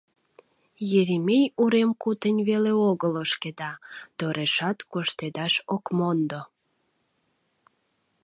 [0.99, 3.71] Еремей урем кутынь веле огыл ошкеда,
[4.17, 6.41] торешат коштедаш ок мондо.